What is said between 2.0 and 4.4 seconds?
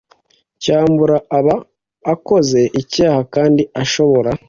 akoze icyaha kandi ashobora